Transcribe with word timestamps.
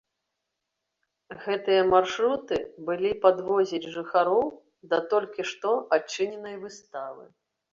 Гэтыя 1.43 1.83
маршруты 1.93 2.57
былі 2.89 3.11
падвозіць 3.27 3.89
жыхароў 3.99 4.45
да 4.95 5.03
толькі 5.13 5.41
што 5.51 5.69
адчыненай 5.99 6.55
выставы. 6.67 7.23